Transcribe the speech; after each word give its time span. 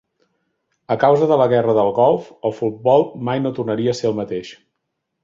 A 0.93 0.95
causa 1.01 1.27
de 1.31 1.35
la 1.41 1.45
guerra 1.51 1.75
del 1.79 1.91
Golf, 1.99 2.31
el 2.49 2.55
futbol 2.61 3.05
mai 3.29 3.45
no 3.45 3.53
tornaria 3.59 3.95
a 3.97 3.99
ser 4.01 4.09
el 4.11 4.17
mateix. 4.23 4.51